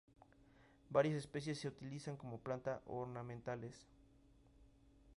[0.89, 3.85] Varias especies se utilizan como planta ornamentales.